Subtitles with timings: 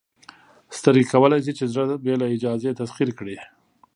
[0.77, 3.37] سترګې کولی شي چې زړه بې له اجازې تسخیر کړي.